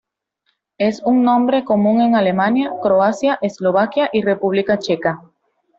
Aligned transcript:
Es 0.79 0.99
un 1.05 1.21
nombre 1.21 1.63
común 1.63 2.01
en 2.01 2.15
Alemania, 2.15 2.73
Croacia, 2.81 3.37
Eslovaquia 3.39 4.09
y 4.11 4.23
República 4.23 4.79
Checa. 4.79 5.21